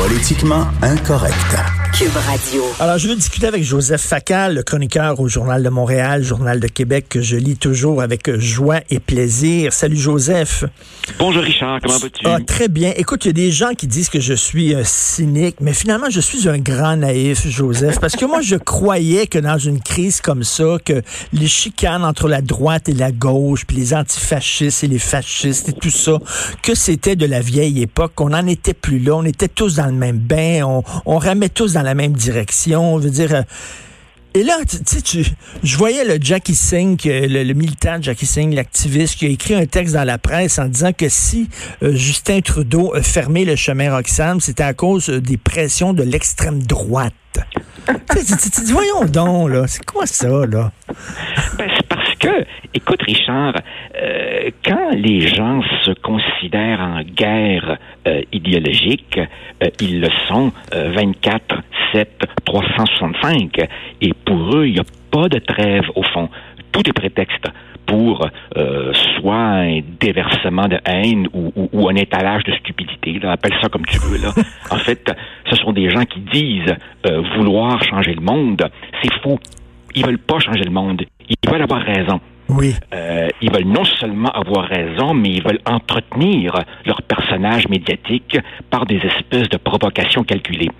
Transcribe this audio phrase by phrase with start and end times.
[0.00, 1.79] Politiquement incorrect.
[1.92, 2.62] Cube Radio.
[2.78, 6.66] Alors, je veux discuter avec Joseph Facal, le chroniqueur au Journal de Montréal, Journal de
[6.66, 9.72] Québec, que je lis toujours avec joie et plaisir.
[9.72, 10.64] Salut Joseph.
[11.18, 12.26] Bonjour Richard, comment vas-tu?
[12.26, 12.92] Ah, très bien.
[12.96, 16.08] Écoute, il y a des gens qui disent que je suis un cynique, mais finalement,
[16.10, 20.20] je suis un grand naïf, Joseph, parce que moi, je croyais que dans une crise
[20.20, 21.02] comme ça, que
[21.32, 25.72] les chicanes entre la droite et la gauche, puis les antifascistes et les fascistes et
[25.72, 26.18] tout ça,
[26.62, 29.86] que c'était de la vieille époque, qu'on n'en était plus là, on était tous dans
[29.86, 32.94] le même bain, on, on ramait tous dans la même direction.
[32.94, 33.34] On veut dire.
[33.34, 33.42] Euh,
[34.32, 35.24] et là, tu sais, tu,
[35.64, 39.66] je voyais le Jackie Singh, le, le militant Jackie Singh, l'activiste, qui a écrit un
[39.66, 41.48] texte dans la presse en disant que si
[41.82, 46.62] euh, Justin Trudeau fermé le chemin Roxham, c'était à cause euh, des pressions de l'extrême
[46.62, 47.12] droite.
[47.86, 50.70] tu, voyons donc, là, c'est quoi ça, là?
[51.58, 51.68] Ben,
[52.74, 53.54] écoute, Richard,
[53.96, 61.56] euh, quand les gens se considèrent en guerre euh, idéologique, euh, ils le sont 24,
[61.92, 62.08] 7,
[62.44, 63.58] 365.
[64.00, 66.28] Et pour eux, il n'y a pas de trêve au fond.
[66.72, 67.46] Tout est prétexte
[67.86, 68.28] pour
[68.94, 73.18] soit un déversement de haine ou, un étalage de stupidité.
[73.18, 74.22] Là, appelle ça comme tu veux.
[74.22, 74.32] Là.
[74.70, 75.10] en fait,
[75.50, 76.76] ce sont des gens qui disent
[77.34, 78.62] vouloir changer le monde.
[79.02, 79.40] C'est faux.
[79.94, 81.02] Ils veulent pas changer le monde.
[81.28, 82.20] Ils veulent avoir raison.
[82.48, 82.74] Oui.
[82.92, 86.52] Euh, ils veulent non seulement avoir raison, mais ils veulent entretenir
[86.84, 88.38] leur personnage médiatique
[88.70, 90.70] par des espèces de provocations calculées.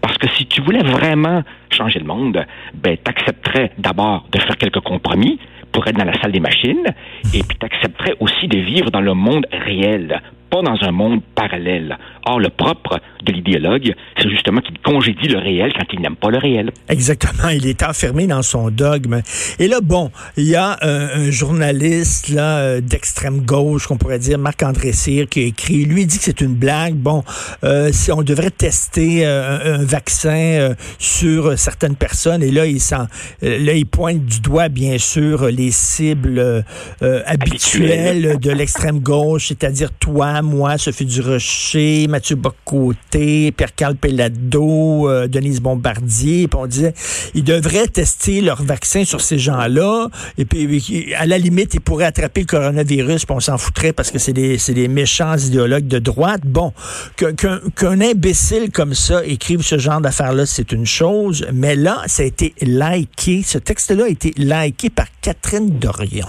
[0.00, 4.80] Parce que si tu voulais vraiment changer le monde, ben, t'accepterais d'abord de faire quelques
[4.80, 5.38] compromis
[5.70, 6.86] pour être dans la salle des machines,
[7.34, 11.96] et puis t'accepterais aussi de vivre dans le monde réel, pas dans un monde parallèle.
[12.26, 16.30] Or, le propre de l'idéologue, c'est justement qu'il congédie le réel quand il n'aime pas
[16.30, 16.70] le réel.
[16.88, 17.48] Exactement.
[17.48, 19.22] Il est enfermé dans son dogme.
[19.58, 24.38] Et là, bon, il y a un, journaliste là euh, d'extrême gauche, qu'on pourrait dire,
[24.38, 25.84] Marc-André Cyr, qui a écrit.
[25.84, 26.94] Lui dit que c'est une blague.
[26.94, 27.24] Bon,
[27.64, 33.06] euh, si on devrait tester euh, un, vaccin sur certaines personnes, et là, il sent,
[33.42, 36.64] là, il pointe du doigt, bien sûr, les cibles
[37.00, 45.60] habituelles de l'extrême gauche, c'est-à-dire toi, moi, Sophie Durocher, Mathieu Bocoté, Pierre-Carl Pellado, euh, Denise
[45.60, 46.94] Bombardier, puis on disait,
[47.34, 52.06] ils devraient tester leur vaccin sur ces gens-là, et puis à la limite, ils pourraient
[52.06, 55.98] attraper le coronavirus, puis on s'en foutrait parce que c'est des, des méchants idéologues de
[55.98, 56.42] droite.
[56.44, 56.72] Bon,
[57.16, 62.26] qu'un imbécile comme ça écrive ce genre d'affaires-là, c'est une chose, mais là, ça a
[62.26, 66.26] été liké, ce texte-là a été liké par Catherine Dorion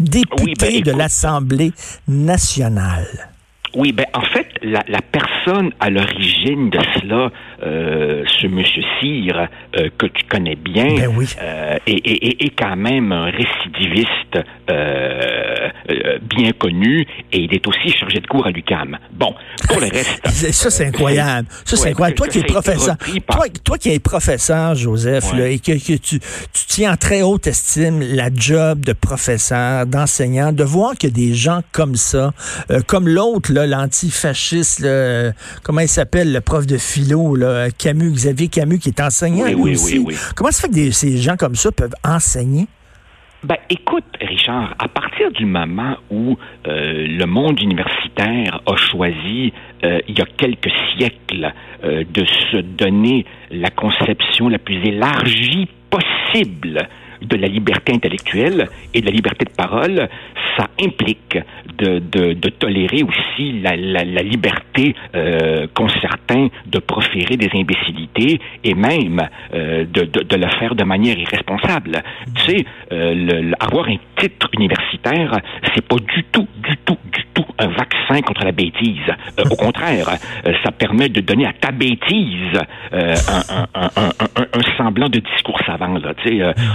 [0.00, 1.72] députée ben, de l'Assemblée
[2.08, 3.33] nationale.
[3.76, 7.30] Oui, ben en fait, la, la personne à l'origine de cela,
[7.62, 11.26] euh, ce monsieur Cyr, euh, que tu connais bien, ben oui.
[11.42, 14.38] euh, est, quand même un récidiviste
[16.36, 18.98] bien connu et il est aussi chargé de cours à l'UCAM.
[19.12, 19.34] Bon,
[19.68, 20.26] pour le reste...
[20.52, 21.48] ça, c'est incroyable.
[21.64, 22.16] Ça, c'est incroyable.
[22.16, 22.96] Toi qui es professeur,
[23.28, 27.22] toi, toi, qui es professeur, Joseph, là, et que, que tu, tu tiens en très
[27.22, 32.32] haute estime la job de professeur, d'enseignant, de voir que des gens comme ça,
[32.86, 34.86] comme l'autre, là, l'antifasciste,
[35.62, 39.72] comment il s'appelle, le prof de philo, là, Camus, Xavier Camus, qui est enseignant oui,
[39.72, 39.98] aussi.
[39.98, 42.66] Oui, comment ça fait que ces gens comme ça peuvent enseigner?
[43.44, 49.52] Ben, écoute, Richard, à partir du moment où euh, le monde universitaire a choisi,
[49.84, 51.52] euh, il y a quelques siècles,
[51.84, 56.88] euh, de se donner la conception la plus élargie possible
[57.22, 60.08] de la liberté intellectuelle et de la liberté de parole,
[60.56, 61.38] ça implique
[61.78, 63.74] de, de, tolérer aussi la,
[64.22, 70.74] liberté euh, qu'ont certains de proférer des imbécilités et même euh, de, de, le faire
[70.74, 72.02] de manière irresponsable.
[72.36, 75.40] Tu sais, euh, avoir un titre universitaire,
[75.74, 79.10] c'est pas du tout, du tout, du tout un vaccin contre la bêtise.
[79.38, 80.08] Euh, au contraire,
[80.46, 82.58] euh, ça permet de donner à ta bêtise
[82.92, 83.14] euh,
[83.74, 85.98] un, semblant de discours savant.
[85.98, 86.14] Là,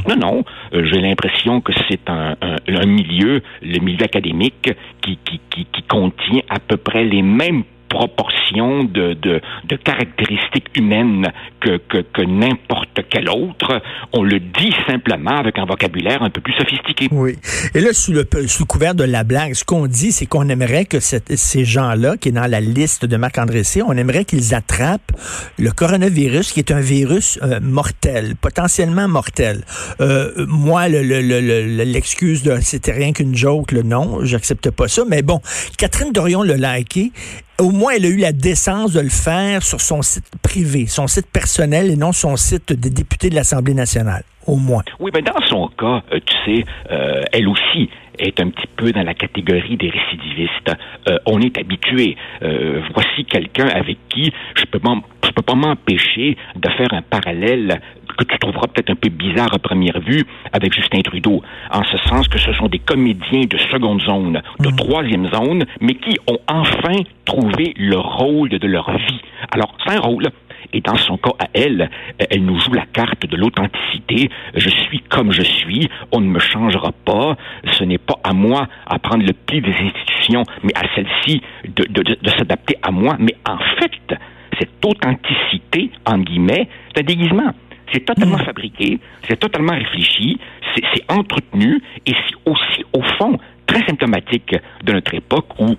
[0.07, 2.35] non, non, j'ai l'impression que c'est un,
[2.85, 4.71] milieu, le milieu académique,
[5.01, 10.69] qui, qui, qui, qui contient à peu près les mêmes proportion de, de, de caractéristiques
[10.75, 13.81] humaines que, que, que n'importe quel autre.
[14.13, 17.07] On le dit simplement avec un vocabulaire un peu plus sophistiqué.
[17.11, 17.37] Oui.
[17.73, 20.85] Et là, sous le, sous couvert de la blague, ce qu'on dit, c'est qu'on aimerait
[20.85, 25.11] que ces gens-là, qui est dans la liste de Marc-André Cyr, on aimerait qu'ils attrapent
[25.57, 29.63] le coronavirus, qui est un virus euh, mortel, potentiellement mortel.
[29.99, 35.03] Euh, moi, l'excuse le, le, de c'était rien qu'une joke, le non, j'accepte pas ça.
[35.07, 35.41] Mais bon,
[35.77, 37.11] Catherine Dorion l'a liké
[37.59, 41.07] au moins, elle a eu la décence de le faire sur son site privé, son
[41.07, 44.23] site personnel et non son site de député de l'Assemblée nationale.
[44.47, 44.83] Au moins.
[44.99, 48.91] Oui, mais dans son cas, euh, tu sais, euh, elle aussi est un petit peu
[48.91, 50.71] dans la catégorie des récidivistes.
[51.07, 52.15] Euh, on est habitué.
[52.93, 54.79] voici quelqu'un avec qui je peux
[55.29, 57.79] je peux pas m'empêcher de faire un parallèle
[58.17, 61.97] que tu trouveras peut-être un peu bizarre à première vue avec Justin Trudeau, en ce
[62.09, 64.75] sens que ce sont des comédiens de seconde zone, de mm.
[64.75, 69.21] troisième zone, mais qui ont enfin trouvé le rôle de leur vie.
[69.51, 70.27] Alors, c'est un rôle.
[70.73, 71.89] Et dans son cas à elle,
[72.29, 74.29] elle nous joue la carte de l'authenticité.
[74.55, 77.37] Je suis comme je suis, on ne me changera pas.
[77.73, 81.85] Ce n'est pas à moi à prendre le pli des institutions, mais à celle-ci de,
[81.89, 83.15] de, de s'adapter à moi.
[83.19, 84.17] Mais en fait,
[84.59, 87.53] cette authenticité, en guillemets, c'est un déguisement.
[87.91, 88.45] C'est totalement hmm.
[88.45, 90.37] fabriqué, c'est totalement réfléchi,
[90.75, 95.75] c'est entretenu et c'est aussi, au fond, très symptomatique de notre époque où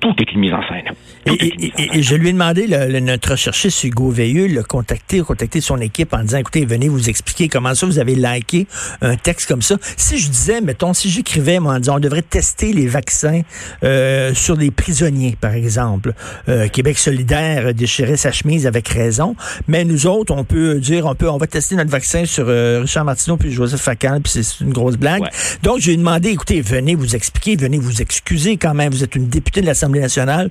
[0.00, 0.94] tout est une mise en scène.
[1.26, 6.14] Et, je lui ai demandé, le, notre chercheur Hugo Veilleux, le contacter, contacter son équipe
[6.14, 8.66] en disant, écoutez, venez vous expliquer comment ça vous avez liké
[9.02, 9.76] un texte comme ça.
[9.96, 13.42] Si je disais, mettons, si j'écrivais, moi, en disant, on devrait tester les vaccins
[13.84, 16.12] euh, sur les prisonniers, par exemple.
[16.48, 19.34] Euh, Québec solidaire déchirait sa chemise avec raison,
[19.66, 22.80] mais nous autres, on peut dire, on peut, on va tester notre vaccin sur euh,
[22.82, 25.24] Richard Martineau puis Joseph Facal, puis c'est une grosse blague.
[25.62, 28.92] Donc, je lui ai demandé, écoutez, venez vous expliquer, venez vous excuser quand même.
[28.92, 30.50] Vous êtes une députée de l'Assemblée nationale.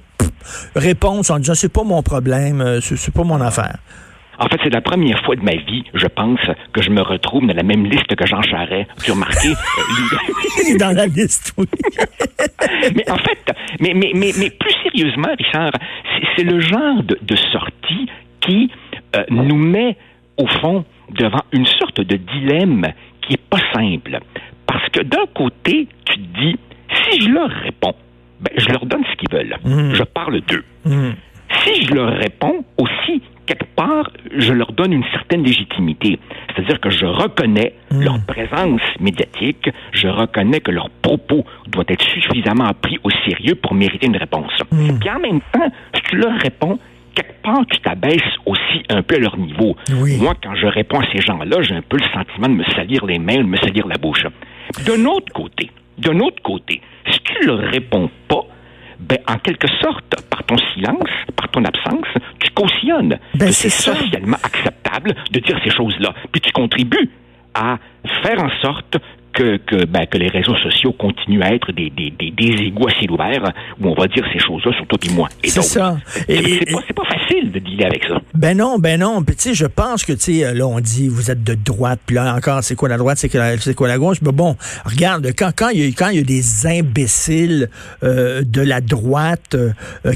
[0.76, 3.78] réponse en disant c'est pas mon problème, euh, c'est pas mon affaire.
[4.40, 6.40] En fait, c'est la première fois de ma vie, je pense,
[6.72, 8.88] que je me retrouve dans la même liste que Jean Charest.
[9.04, 9.50] Tu as remarqué?
[9.50, 11.66] Euh, dans la liste, oui.
[12.96, 15.72] mais en fait, mais, mais, mais, mais plus sérieusement, Richard,
[16.36, 18.08] c'est le genre de, de sortie
[18.42, 18.70] qui
[19.16, 19.98] euh, nous met,
[20.38, 20.86] au fond,
[21.18, 22.86] devant une sorte de dilemme
[23.22, 24.20] qui est pas simple.
[24.68, 26.56] Parce que d'un côté, tu te dis,
[27.10, 27.96] si je leur réponds,
[28.40, 29.58] ben, je leur donne ce qu'ils veulent.
[29.64, 29.96] Mmh.
[29.96, 30.64] Je parle d'eux.
[30.86, 31.12] Mmh.
[31.64, 36.20] Si je leur réponds aussi, quelque part, je leur donne une certaine légitimité.
[36.54, 38.02] C'est-à-dire que je reconnais mmh.
[38.02, 43.74] leur présence médiatique, je reconnais que leur propos doit être suffisamment pris au sérieux pour
[43.74, 44.52] mériter une réponse.
[45.00, 46.80] Puis en même temps, si tu leur réponds,
[47.16, 49.76] quelque part, tu t'abaisses aussi un peu à leur niveau.
[49.90, 53.06] Moi, quand je réponds à ces gens-là, j'ai un peu le sentiment de me salir
[53.06, 54.26] les mains, de me salir la bouche.
[54.86, 58.46] D'un autre côté, d'un autre côté, si tu ne leur réponds pas,
[59.00, 62.08] ben, en quelque sorte, par ton silence, par ton absence,
[62.40, 66.14] tu cautionnes ben, c'est socialement acceptable de dire ces choses-là.
[66.32, 67.10] Puis tu contribues
[67.54, 67.78] à
[68.24, 68.98] faire en sorte
[69.34, 72.88] que, que, ben, que les réseaux sociaux continuent à être des, des, des, des égouts
[72.88, 75.30] à ciel ouvert où on va dire ces choses-là sur toi et moi.
[75.44, 75.98] C'est ça.
[76.28, 78.22] Et, c'est, pas, c'est pas de avec ça.
[78.34, 79.24] Ben non, ben non.
[79.24, 82.00] Puis tu sais, je pense que, tu sais, là, on dit, vous êtes de droite,
[82.06, 84.18] puis là, encore, c'est quoi la droite, c'est quoi, la gauche?
[84.22, 87.70] Mais bon, regarde, quand, quand il y a, quand y a des imbéciles
[88.04, 89.72] euh, de la droite euh,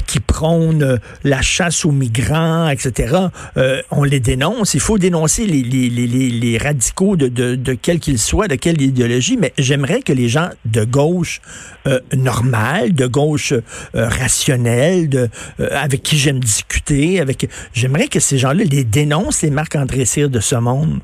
[0.06, 3.16] qui prônent euh, la chasse aux migrants, etc.,
[3.56, 4.74] euh, on les dénonce.
[4.74, 8.56] Il faut dénoncer les, les, les, les radicaux de, de, de quel qu'ils soient, de
[8.56, 11.40] quelle idéologie mais j'aimerais que les gens de gauche
[11.86, 13.60] euh, normale, de gauche euh,
[13.94, 15.28] rationnelle, de,
[15.60, 20.30] euh, avec qui j'aime discuter, avec j'aimerais que ces gens-là les dénoncent, les Marc-André Cyr
[20.30, 21.00] de ce monde.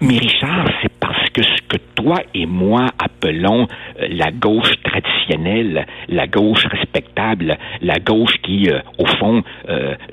[0.00, 3.66] Mais Richard, c'est parce que ce que toi et moi appelons
[3.98, 9.42] la gauche traditionnelle, la gauche respectable, la gauche qui, au fond,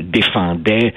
[0.01, 0.93] défendait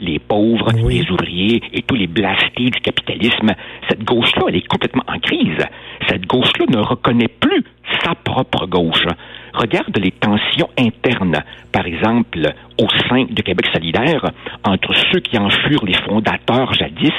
[0.00, 3.50] les pauvres, les ouvriers et tous les blastés du capitalisme,
[3.88, 5.66] cette gauche-là, elle est complètement en crise.
[6.08, 7.62] Cette gauche-là ne reconnaît plus
[8.02, 9.06] sa propre gauche.
[9.54, 11.42] Regarde les tensions internes,
[11.72, 14.30] par exemple, au sein de Québec solidaire,
[14.64, 17.12] entre ceux qui en furent les fondateurs jadis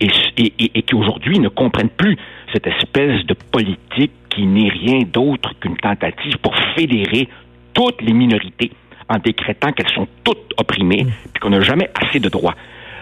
[0.00, 0.08] et,
[0.38, 2.16] et qui aujourd'hui ne comprennent plus
[2.52, 7.28] cette espèce de politique qui n'est rien d'autre qu'une tentative pour fédérer
[7.74, 8.70] toutes les minorités
[9.08, 11.10] en décrétant qu'elles sont toutes opprimées, mm.
[11.32, 12.54] puis qu'on n'a jamais assez de droits.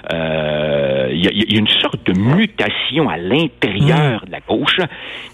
[0.08, 4.26] Il euh, y, a une sorte de mutation à l'intérieur mm.
[4.26, 4.78] de la gauche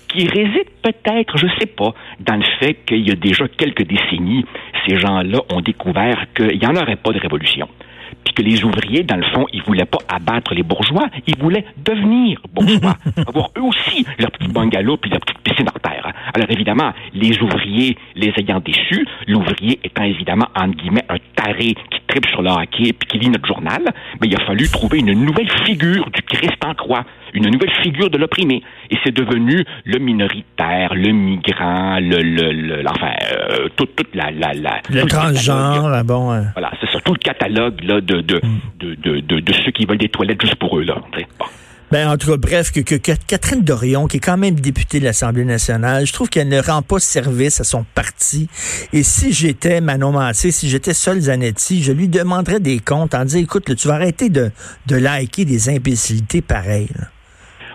[0.09, 4.45] qui réside peut-être, je sais pas, dans le fait qu'il y a déjà quelques décennies,
[4.87, 7.69] ces gens-là ont découvert qu'il n'y en aurait pas de révolution
[8.25, 11.64] puis que les ouvriers, dans le fond, ils voulaient pas abattre les bourgeois, ils voulaient
[11.85, 16.07] devenir bourgeois, avoir eux aussi leur petit bungalow puis leur petite piscine artère.
[16.07, 16.12] Hein.
[16.35, 22.00] Alors évidemment, les ouvriers les ayant déçus, l'ouvrier étant évidemment, entre guillemets, un taré qui
[22.12, 23.83] tripe sur le hockey puis qui lit notre journal,
[24.21, 28.11] mais il a fallu trouver une nouvelle figure du Christ en croix, une nouvelle figure
[28.11, 28.62] de l'opprimé.
[28.90, 34.31] Et c'est devenu le minoritaire, le migrant, le, le, le enfin, euh, toute, toute la,
[34.31, 36.31] la, la le transgenre, là, bon.
[36.33, 36.45] Hein.
[36.54, 38.61] Voilà, c'est ça, tout le catalogue là de de, mm.
[38.81, 40.97] de, de, de, de, ceux qui veulent des toilettes juste pour eux là.
[41.38, 41.47] Bon.
[41.92, 45.04] Ben, en tout cas, bref, que, que, Catherine Dorion, qui est quand même députée de
[45.04, 48.49] l'Assemblée nationale, je trouve qu'elle ne rend pas service à son parti.
[48.94, 53.26] Et si j'étais Manon Massé, si j'étais Sol Zanetti, je lui demanderais des comptes en
[53.26, 54.50] disant, écoute, là, tu vas arrêter de,
[54.87, 56.88] de liker des imbécilités pareilles.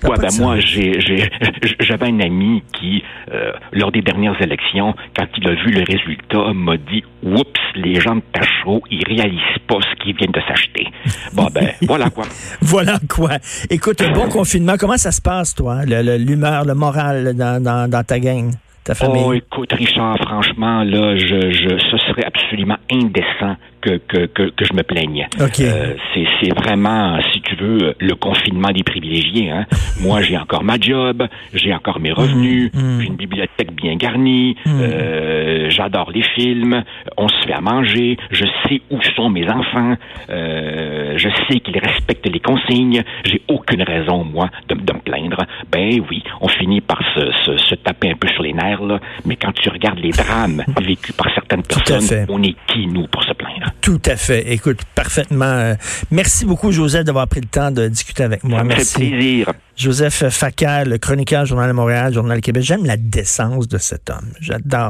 [0.04, 5.56] Ouais, ben moi, j'avais un ami qui, euh, lors des dernières élections, quand il a
[5.56, 10.16] vu le résultat, m'a dit Oups, les gens de Tachereau, ils réalisent pas ce qu'ils
[10.16, 10.88] viennent de s'acheter.
[11.34, 12.26] Bon, ben, voilà quoi.
[12.62, 13.32] voilà quoi.
[13.70, 18.04] Écoute, un bon confinement, comment ça se passe, toi, l'humeur, le, moral dans, dans, dans
[18.04, 18.52] ta gang?
[18.84, 19.24] Ta famille?
[19.26, 24.74] Oh, écoute, Richard, franchement, là, je, je, ce serait absolument indécent que, que, que, je
[24.74, 25.28] me plaigne.
[25.40, 29.50] Euh, c'est vraiment, si tu veux, le confinement des privilégiés.
[29.50, 29.66] Hein.
[30.02, 33.02] Moi, j'ai encore ma job, j'ai encore mes revenus, mmh, mmh.
[33.02, 34.70] j'ai une bibliothèque bien garnie, mmh.
[34.82, 36.84] euh, j'adore les films,
[37.18, 39.96] on se fait à manger, je sais où sont mes enfants,
[40.30, 45.46] euh, je sais qu'ils respectent les consignes, j'ai aucune raison, moi, de, de, me plaindre.
[45.72, 49.00] Ben oui, on finit par se, se, se, taper un peu sur les nerfs, là,
[49.26, 53.24] mais quand tu regardes les drames vécus par certaines personnes, on est qui, nous, pour
[53.24, 53.57] se plaindre?
[53.82, 54.52] Tout à fait.
[54.52, 55.46] Écoute, parfaitement.
[55.46, 55.76] Euh,
[56.12, 58.60] merci beaucoup, Joseph, d'avoir pris le temps de discuter avec moi.
[58.60, 58.94] Ça me merci.
[58.94, 59.54] fait plaisir.
[59.76, 62.64] Joseph Facal, le chroniqueur Journal de Montréal, Journal Québec.
[62.64, 64.32] J'aime la décence de cet homme.
[64.40, 64.86] J'adore.